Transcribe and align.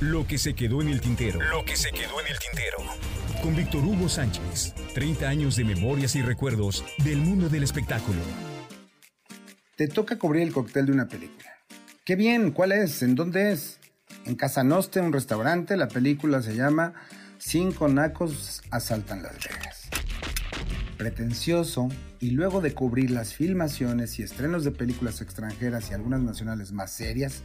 Lo 0.00 0.26
que 0.26 0.36
se 0.36 0.54
quedó 0.54 0.82
en 0.82 0.88
el 0.88 1.00
tintero. 1.00 1.40
Lo 1.40 1.64
que 1.64 1.74
se 1.74 1.90
quedó 1.90 2.20
en 2.20 2.26
el 2.26 2.38
tintero. 2.38 2.76
Con 3.42 3.56
Víctor 3.56 3.82
Hugo 3.82 4.10
Sánchez. 4.10 4.74
30 4.92 5.26
años 5.26 5.56
de 5.56 5.64
memorias 5.64 6.14
y 6.16 6.20
recuerdos 6.20 6.84
del 7.02 7.16
mundo 7.16 7.48
del 7.48 7.62
espectáculo. 7.62 8.18
Te 9.74 9.88
toca 9.88 10.18
cubrir 10.18 10.42
el 10.42 10.52
cóctel 10.52 10.84
de 10.84 10.92
una 10.92 11.08
película. 11.08 11.50
Qué 12.04 12.14
bien, 12.14 12.50
¿cuál 12.50 12.72
es? 12.72 13.02
¿En 13.02 13.14
dónde 13.14 13.52
es? 13.52 13.78
En 14.26 14.34
Casa 14.34 14.62
Noste, 14.62 15.00
un 15.00 15.14
restaurante. 15.14 15.78
La 15.78 15.88
película 15.88 16.42
se 16.42 16.54
llama 16.54 16.92
Cinco 17.38 17.88
nacos 17.88 18.60
asaltan 18.70 19.22
Las 19.22 19.38
Vegas. 19.42 19.88
Pretencioso, 20.98 21.88
y 22.20 22.32
luego 22.32 22.60
de 22.60 22.74
cubrir 22.74 23.10
las 23.10 23.32
filmaciones 23.32 24.18
y 24.18 24.22
estrenos 24.22 24.62
de 24.62 24.72
películas 24.72 25.22
extranjeras 25.22 25.90
y 25.90 25.94
algunas 25.94 26.20
nacionales 26.20 26.72
más 26.72 26.92
serias, 26.92 27.42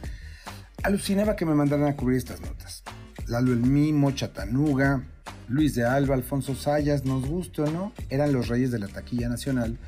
alucinaba 0.82 1.36
que 1.36 1.46
me 1.46 1.54
mandaran 1.54 1.86
a 1.86 1.96
cubrir 1.96 2.18
estas 2.18 2.40
notas. 2.40 2.82
Lalo 3.26 3.52
el 3.52 3.60
Mimo, 3.60 4.10
Chatanuga, 4.10 5.04
Luis 5.48 5.74
de 5.74 5.84
Alba, 5.84 6.14
Alfonso 6.14 6.54
Sayas, 6.54 7.04
nos 7.04 7.26
guste 7.26 7.62
o 7.62 7.70
no, 7.70 7.92
eran 8.10 8.32
los 8.32 8.48
reyes 8.48 8.70
de 8.70 8.78
la 8.78 8.88
taquilla 8.88 9.28
nacional, 9.28 9.78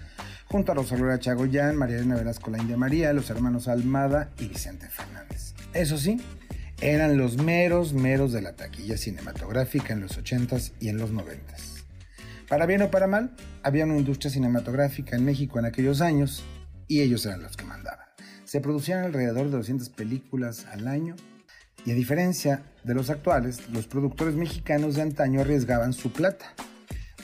junto 0.46 0.72
a 0.72 0.74
Rosalía 0.74 1.18
Chagoyán, 1.18 1.76
María 1.76 1.96
Elena 1.96 2.16
Velasco 2.16 2.50
la 2.50 2.58
India 2.58 2.76
María, 2.76 3.12
los 3.12 3.30
hermanos 3.30 3.66
Almada 3.66 4.30
y 4.38 4.48
Vicente 4.48 4.88
Fernández. 4.88 5.54
Eso 5.72 5.98
sí, 5.98 6.20
eran 6.80 7.16
los 7.16 7.38
meros, 7.38 7.92
meros 7.92 8.32
de 8.32 8.42
la 8.42 8.52
taquilla 8.52 8.96
cinematográfica 8.96 9.92
en 9.92 10.00
los 10.00 10.18
80s 10.18 10.72
y 10.80 10.88
en 10.88 10.98
los 10.98 11.12
90s. 11.12 11.84
Para 12.48 12.66
bien 12.66 12.82
o 12.82 12.90
para 12.90 13.06
mal, 13.06 13.34
había 13.62 13.84
una 13.84 13.96
industria 13.96 14.30
cinematográfica 14.30 15.16
en 15.16 15.24
México 15.24 15.58
en 15.58 15.64
aquellos 15.64 16.00
años 16.00 16.44
y 16.86 17.00
ellos 17.00 17.24
eran 17.26 17.42
los 17.42 17.56
que 17.56 17.64
mandaban. 17.64 18.13
Se 18.54 18.60
producían 18.60 19.02
alrededor 19.02 19.46
de 19.46 19.56
200 19.56 19.88
películas 19.88 20.66
al 20.66 20.86
año 20.86 21.16
y 21.84 21.90
a 21.90 21.94
diferencia 21.94 22.62
de 22.84 22.94
los 22.94 23.10
actuales, 23.10 23.68
los 23.70 23.88
productores 23.88 24.36
mexicanos 24.36 24.94
de 24.94 25.02
antaño 25.02 25.40
arriesgaban 25.40 25.92
su 25.92 26.12
plata. 26.12 26.54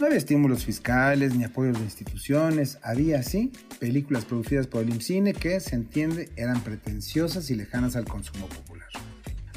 No 0.01 0.06
había 0.06 0.19
estímulos 0.19 0.64
fiscales 0.64 1.36
ni 1.36 1.45
apoyos 1.45 1.78
de 1.78 1.84
instituciones, 1.84 2.81
había 2.83 3.23
sí 3.23 3.53
películas 3.78 4.25
producidas 4.25 4.67
por 4.67 4.83
el 4.83 4.91
IMCINE 4.91 5.33
que, 5.33 5.61
se 5.61 5.77
entiende, 5.77 6.31
eran 6.34 6.62
pretenciosas 6.64 7.48
y 7.51 7.55
lejanas 7.55 7.95
al 7.95 8.06
consumo 8.06 8.48
popular. 8.48 8.89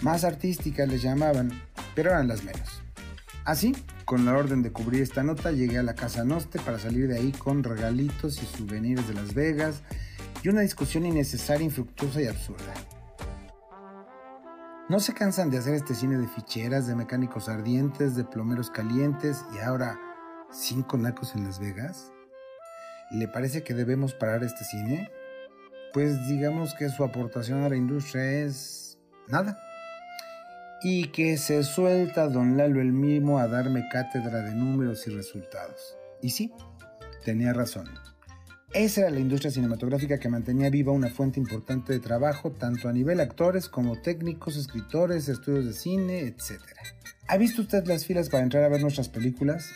Más 0.04 0.26
artísticas 0.26 0.88
les 0.88 1.02
llamaban, 1.02 1.60
pero 1.96 2.12
eran 2.12 2.28
las 2.28 2.44
menos. 2.44 2.84
Así, 3.46 3.76
con 4.06 4.26
la 4.26 4.38
orden 4.38 4.62
de 4.62 4.72
cubrir 4.72 5.02
esta 5.02 5.24
nota, 5.24 5.52
llegué 5.52 5.80
a 5.80 5.84
la 5.84 5.96
Casa 5.96 6.24
Noste 6.24 6.60
para 6.60 6.78
salir 6.78 7.08
de 7.08 7.18
ahí 7.18 7.32
con 7.32 7.64
regalitos 7.64 8.44
y 8.44 8.46
souvenirs 8.46 9.08
de 9.08 9.16
Las 9.16 9.34
Vegas 9.34 9.82
y 10.44 10.50
una 10.50 10.62
discusión 10.62 11.06
innecesaria, 11.06 11.66
infructuosa 11.66 12.22
y 12.22 12.28
absurda. 12.28 12.74
¿No 14.90 15.00
se 15.00 15.14
cansan 15.14 15.50
de 15.50 15.58
hacer 15.58 15.74
este 15.74 15.96
cine 15.96 16.18
de 16.18 16.28
ficheras, 16.28 16.86
de 16.86 16.96
mecánicos 16.96 17.48
ardientes, 17.48 18.16
de 18.16 18.26
plomeros 18.26 18.70
calientes 18.70 19.46
y 19.56 19.60
ahora 19.60 19.98
cinco 20.52 20.98
nacos 20.98 21.34
en 21.36 21.46
Las 21.46 21.60
Vegas? 21.60 22.12
¿Le 23.12 23.30
parece 23.30 23.64
que 23.64 23.74
debemos 23.74 24.14
parar 24.14 24.44
este 24.44 24.66
cine? 24.66 25.10
Pues 25.94 26.28
digamos 26.28 26.74
que 26.76 26.90
su 26.90 27.04
aportación 27.06 27.64
a 27.64 27.70
la 27.70 27.78
industria 27.78 28.44
es 28.44 29.00
nada 29.30 29.58
y 30.82 31.08
que 31.08 31.38
se 31.38 31.64
suelta 31.64 32.28
don 32.28 32.58
Lalo 32.58 32.82
el 32.82 32.92
mismo 32.92 33.40
a 33.40 33.48
darme 33.48 33.88
cátedra 33.90 34.42
de 34.42 34.54
números 34.54 35.08
y 35.08 35.12
resultados. 35.12 35.98
Y 36.22 36.32
sí, 36.32 36.52
tenía 37.24 37.54
razón. 37.54 37.88
Esa 38.74 39.02
era 39.02 39.12
la 39.12 39.20
industria 39.20 39.52
cinematográfica 39.52 40.18
que 40.18 40.30
mantenía 40.30 40.72
viva 40.72 40.92
una 40.92 41.10
fuente 41.10 41.40
importante 41.40 41.94
de 41.94 42.00
trabajo 42.00 42.52
tanto 42.52 42.90
a 42.90 42.92
nivel 42.92 43.20
actores 43.20 43.70
como 43.70 44.02
técnicos, 44.02 44.58
escritores, 44.58 45.30
estudios 45.30 45.66
de 45.66 45.74
cine, 45.74 46.22
etc. 46.22 46.60
¿Ha 47.28 47.38
visto 47.38 47.62
usted 47.62 47.86
las 47.86 48.04
filas 48.08 48.30
para 48.30 48.42
entrar 48.42 48.64
a 48.64 48.70
ver 48.70 48.82
nuestras 48.82 49.10
películas? 49.10 49.70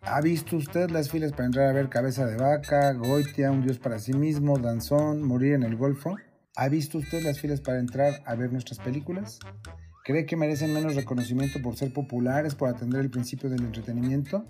¿Ha 0.00 0.20
visto 0.20 0.56
usted 0.56 0.90
las 0.90 1.10
filas 1.10 1.30
para 1.30 1.44
entrar 1.44 1.68
a 1.68 1.72
ver 1.72 1.88
Cabeza 1.88 2.26
de 2.26 2.36
Vaca, 2.36 2.92
Goitia, 2.92 3.52
Un 3.52 3.62
Dios 3.62 3.78
para 3.78 4.00
sí 4.00 4.14
mismo, 4.14 4.58
Danzón, 4.58 5.22
Morir 5.22 5.52
en 5.52 5.62
el 5.62 5.76
Golfo? 5.76 6.16
¿Ha 6.56 6.68
visto 6.68 6.98
usted 6.98 7.22
las 7.22 7.38
filas 7.38 7.60
para 7.60 7.78
entrar 7.78 8.20
a 8.26 8.34
ver 8.34 8.50
nuestras 8.50 8.80
películas? 8.80 9.38
¿Cree 10.02 10.24
que 10.24 10.36
merecen 10.36 10.72
menos 10.72 10.94
reconocimiento 10.94 11.60
por 11.60 11.76
ser 11.76 11.92
populares, 11.92 12.54
por 12.54 12.70
atender 12.70 13.00
el 13.00 13.10
principio 13.10 13.50
del 13.50 13.64
entretenimiento? 13.64 14.46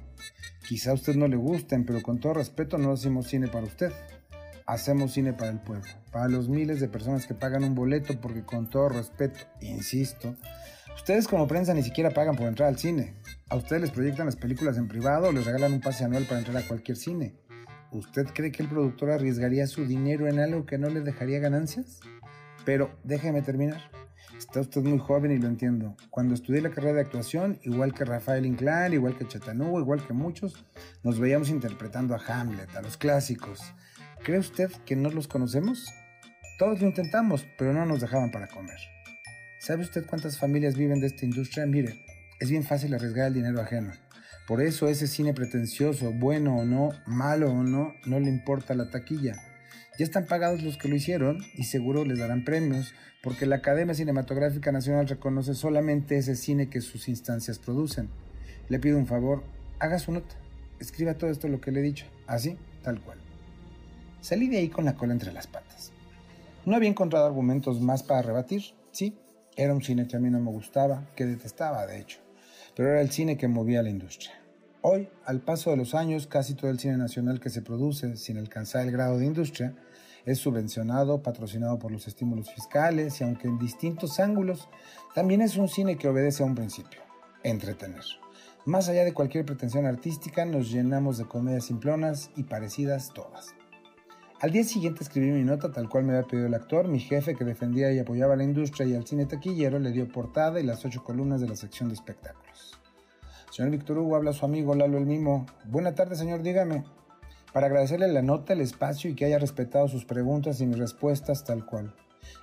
Quizá 0.69 0.93
a 0.93 0.95
usted 0.95 1.17
no 1.17 1.27
le 1.27 1.37
gusten, 1.37 1.85
pero 1.85 2.03
con 2.03 2.21
todo 2.21 2.35
respeto 2.35 2.79
no 2.79 2.93
hacemos 2.93 3.27
cine 3.27 3.49
para 3.49 3.67
usted. 3.67 3.93
Hacemos 4.67 5.13
cine 5.13 5.33
para 5.33 5.51
el 5.51 5.59
pueblo, 5.59 5.91
para 6.13 6.29
los 6.29 6.49
miles 6.49 6.79
de 6.79 6.87
personas 6.87 7.27
que 7.27 7.35
pagan 7.35 7.65
un 7.65 7.75
boleto 7.75 8.21
porque 8.21 8.45
con 8.45 8.71
todo 8.71 8.91
respeto, 8.91 9.41
insisto, 9.61 10.37
ustedes 10.95 11.27
como 11.27 11.49
prensa 11.49 11.75
ni 11.75 11.83
siquiera 11.83 12.11
pagan 12.11 12.37
por 12.37 12.47
entrar 12.47 12.69
al 12.69 12.79
cine. 12.79 13.15
A 13.49 13.57
ustedes 13.57 13.83
les 13.83 13.91
proyectan 13.91 14.27
las 14.27 14.37
películas 14.37 14.79
en 14.79 14.87
privado 14.87 15.29
o 15.29 15.33
les 15.33 15.45
regalan 15.45 15.73
un 15.73 15.81
pase 15.81 16.05
anual 16.05 16.27
para 16.27 16.39
entrar 16.39 16.57
a 16.59 16.69
cualquier 16.69 16.97
cine. 16.97 17.35
¿Usted 17.91 18.27
cree 18.33 18.53
que 18.53 18.63
el 18.63 18.69
productor 18.69 19.11
arriesgaría 19.11 19.67
su 19.67 19.85
dinero 19.85 20.29
en 20.29 20.39
algo 20.39 20.65
que 20.65 20.79
no 20.79 20.89
le 20.89 21.01
dejaría 21.01 21.41
ganancias? 21.41 21.99
Pero 22.65 22.97
déjeme 23.03 23.43
terminar. 23.43 24.00
Está 24.37 24.61
usted 24.61 24.83
muy 24.83 24.99
joven 24.99 25.33
y 25.33 25.39
lo 25.39 25.49
entiendo. 25.49 25.97
Cuando 26.11 26.35
estudié 26.35 26.61
la 26.63 26.71
carrera 26.71 26.95
de 26.95 27.01
actuación, 27.03 27.59
igual 27.63 27.93
que 27.93 28.05
Rafael 28.05 28.47
Inclán, 28.47 28.93
igual 28.93 29.17
que 29.17 29.29
Chatanuga, 29.29 29.81
igual 29.81 30.07
que 30.07 30.13
muchos, 30.13 30.65
nos 31.03 31.19
veíamos 31.19 31.51
interpretando 31.51 32.15
a 32.15 32.23
Hamlet, 32.27 32.75
a 32.77 32.83
los 32.83 32.97
clásicos. 32.97 33.61
¿Cree 34.23 34.39
usted 34.39 34.71
que 34.87 34.97
no 34.97 35.11
los 35.11 35.29
conocemos? 35.29 35.87
Todos 36.59 36.81
lo 36.81 36.87
intentamos, 36.87 37.47
pero 37.59 37.73
no 37.73 37.87
nos 37.87 38.01
dejaban 38.01 38.31
para 38.31 38.49
comer. 38.49 38.79
¿Sabe 39.61 39.83
usted 39.83 40.07
cuántas 40.07 40.39
familias 40.39 40.77
viven 40.77 41.01
de 41.01 41.09
esta 41.09 41.25
industria? 41.27 41.67
Mire, 41.67 42.05
es 42.39 42.51
bien 42.51 42.65
fácil 42.65 42.95
arriesgar 42.95 43.29
el 43.29 43.35
dinero 43.35 43.61
ajeno. 43.61 43.93
Por 44.47 44.63
eso 44.63 44.89
ese 44.89 45.07
cine 45.07 45.33
pretencioso, 45.35 46.13
bueno 46.13 46.57
o 46.57 46.65
no, 46.65 46.91
malo 47.07 47.53
o 47.53 47.63
no, 47.63 47.95
no 48.07 48.19
le 48.19 48.29
importa 48.29 48.75
la 48.75 48.91
taquilla. 48.91 49.50
Ya 50.01 50.05
están 50.05 50.25
pagados 50.25 50.63
los 50.63 50.79
que 50.79 50.89
lo 50.89 50.97
hicieron 50.97 51.45
y 51.53 51.65
seguro 51.65 52.07
les 52.07 52.19
darán 52.19 52.43
premios, 52.43 52.95
porque 53.23 53.45
la 53.45 53.57
Academia 53.57 53.95
Cinematográfica 53.95 54.73
Nacional 54.73 55.07
reconoce 55.07 55.55
solamente 55.55 56.17
ese 56.17 56.37
cine 56.37 56.71
que 56.71 56.81
sus 56.81 57.07
instancias 57.07 57.59
producen. 57.59 58.09
Le 58.71 58.79
pido 58.79 58.97
un 58.97 59.07
favor, 59.07 59.45
haga 59.79 59.99
su 59.99 60.11
nota, 60.11 60.35
escriba 60.79 61.19
todo 61.19 61.29
esto 61.29 61.49
lo 61.49 61.61
que 61.61 61.71
le 61.71 61.81
he 61.81 61.83
dicho, 61.83 62.07
así, 62.27 62.57
tal 62.83 63.03
cual. 63.03 63.19
Salí 64.23 64.49
de 64.49 64.57
ahí 64.57 64.71
con 64.71 64.87
la 64.87 64.95
cola 64.95 65.13
entre 65.13 65.35
las 65.35 65.47
patas. 65.47 65.93
No 66.65 66.77
había 66.77 66.89
encontrado 66.89 67.27
argumentos 67.27 67.83
más 67.83 68.03
para 68.03 68.23
rebatir, 68.23 68.63
sí, 68.93 69.19
era 69.55 69.75
un 69.75 69.83
cine 69.83 70.09
que 70.09 70.17
a 70.17 70.21
mí 70.21 70.31
no 70.31 70.41
me 70.41 70.51
gustaba, 70.51 71.11
que 71.15 71.27
detestaba 71.27 71.87
de 71.87 72.01
hecho, 72.01 72.21
pero 72.75 72.89
era 72.89 73.03
el 73.03 73.11
cine 73.11 73.37
que 73.37 73.49
movía 73.49 73.83
la 73.83 73.91
industria. 73.91 74.40
Hoy, 74.83 75.11
al 75.27 75.43
paso 75.43 75.69
de 75.69 75.77
los 75.77 75.95
años, 75.95 76.27
casi 76.27 76.55
todo 76.55 76.71
el 76.71 76.79
cine 76.79 76.97
nacional 76.97 77.39
que 77.39 77.51
se 77.51 77.61
produce, 77.61 78.17
sin 78.17 78.39
alcanzar 78.39 78.87
el 78.87 78.93
grado 78.93 79.19
de 79.19 79.27
industria, 79.27 79.75
es 80.25 80.39
subvencionado, 80.39 81.23
patrocinado 81.23 81.79
por 81.79 81.93
los 81.93 82.09
estímulos 82.09 82.51
fiscales 82.51 83.21
y 83.21 83.25
aunque 83.25 83.47
en 83.47 83.59
distintos 83.59 84.19
ángulos, 84.21 84.71
también 85.15 85.43
es 85.43 85.59
un 85.59 85.69
cine 85.69 85.97
que 85.97 86.09
obedece 86.09 86.43
a 86.43 86.47
un 86.47 86.55
principio, 86.55 87.03
entretener. 87.43 88.01
Más 88.65 88.89
allá 88.89 89.05
de 89.05 89.13
cualquier 89.13 89.45
pretensión 89.45 89.85
artística, 89.85 90.47
nos 90.47 90.71
llenamos 90.71 91.19
de 91.19 91.27
comedias 91.27 91.67
simplonas 91.67 92.31
y 92.35 92.45
parecidas 92.45 93.13
todas. 93.13 93.49
Al 94.41 94.51
día 94.51 94.65
siguiente 94.65 95.05
escribí 95.05 95.31
mi 95.31 95.45
nota 95.45 95.71
tal 95.71 95.91
cual 95.91 96.05
me 96.05 96.15
había 96.15 96.27
pedido 96.27 96.47
el 96.47 96.55
actor, 96.55 96.89
mi 96.89 97.01
jefe 97.01 97.35
que 97.35 97.45
defendía 97.45 97.93
y 97.93 97.99
apoyaba 97.99 98.35
la 98.35 98.45
industria 98.45 98.87
y 98.87 98.95
al 98.95 99.07
cine 99.07 99.27
taquillero 99.27 99.79
le 99.79 99.93
dio 99.93 100.09
portada 100.09 100.59
y 100.59 100.65
las 100.65 100.83
ocho 100.87 101.05
columnas 101.05 101.43
de 101.43 101.49
la 101.49 101.57
sección 101.57 101.91
de 101.91 101.97
espectáculos. 101.97 102.80
Señor 103.51 103.73
Víctor 103.73 103.99
Hugo, 103.99 104.15
habla 104.15 104.33
su 104.33 104.45
amigo 104.45 104.75
Lalo 104.75 104.97
el 104.97 105.07
Mimo. 105.07 105.47
Buena 105.65 105.95
tarde, 105.95 106.15
señor, 106.15 106.43
dígame 106.43 106.85
para 107.53 107.67
agradecerle 107.67 108.07
la 108.09 108.23
nota, 108.23 108.53
el 108.53 108.61
espacio 108.61 109.11
y 109.11 109.15
que 109.15 109.25
haya 109.25 109.39
respetado 109.39 109.89
sus 109.89 110.05
preguntas 110.05 110.61
y 110.61 110.67
mis 110.67 110.79
respuestas 110.79 111.45
tal 111.45 111.67
cual. 111.67 111.93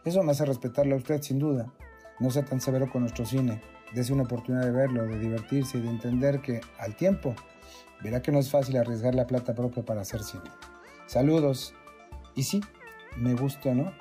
Eso 0.03 0.21
me 0.23 0.31
hace 0.31 0.45
respetarle 0.45 0.95
a 0.95 0.97
usted 0.97 1.21
sin 1.21 1.39
duda. 1.39 1.71
No 2.19 2.29
sea 2.29 2.43
tan 2.43 2.59
severo 2.59 2.91
con 2.91 3.03
nuestro 3.03 3.25
cine. 3.25 3.61
Dese 3.93 4.11
una 4.11 4.23
oportunidad 4.23 4.65
de 4.65 4.71
verlo, 4.71 5.05
de 5.05 5.17
divertirse 5.17 5.77
y 5.77 5.81
de 5.81 5.89
entender 5.89 6.41
que, 6.41 6.59
al 6.77 6.95
tiempo, 6.95 7.35
verá 8.03 8.21
que 8.21 8.33
no 8.33 8.39
es 8.39 8.51
fácil 8.51 8.75
arriesgar 8.75 9.15
la 9.15 9.27
plata 9.27 9.55
propia 9.55 9.85
para 9.85 10.01
hacer 10.01 10.23
cine. 10.23 10.49
Saludos. 11.05 11.73
Y 12.35 12.43
sí, 12.43 12.61
me 13.15 13.33
gusta, 13.33 13.73
¿no? 13.73 13.93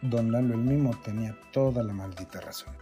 Don 0.00 0.30
Lalo 0.30 0.54
el 0.54 0.60
Mimo 0.60 0.92
tenía 1.02 1.36
toda 1.52 1.82
la 1.82 1.92
maldita 1.92 2.40
razón. 2.40 2.81